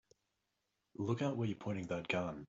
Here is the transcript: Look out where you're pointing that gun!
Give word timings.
Look 0.97 1.21
out 1.21 1.37
where 1.37 1.47
you're 1.47 1.55
pointing 1.63 1.85
that 1.87 2.07
gun! 2.07 2.39